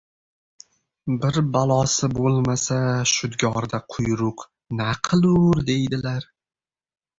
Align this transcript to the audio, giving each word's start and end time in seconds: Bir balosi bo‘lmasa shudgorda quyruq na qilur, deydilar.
Bir 1.25 1.35
balosi 1.57 2.09
bo‘lmasa 2.15 2.79
shudgorda 3.13 3.81
quyruq 3.97 4.43
na 4.81 4.91
qilur, 5.11 5.65
deydilar. 5.71 6.29